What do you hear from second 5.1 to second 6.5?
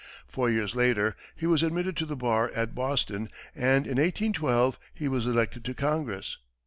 elected to Congress.